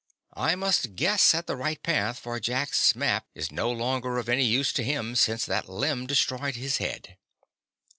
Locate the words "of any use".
4.17-4.73